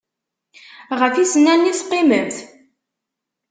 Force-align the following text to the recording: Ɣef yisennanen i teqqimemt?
Ɣef 0.99 1.13
yisennanen 1.17 1.71
i 1.71 1.73
teqqimemt? 1.79 2.37